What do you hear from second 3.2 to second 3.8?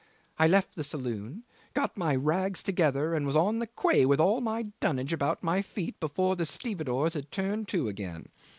was on the